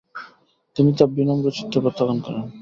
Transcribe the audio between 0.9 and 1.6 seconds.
তা বিনম্র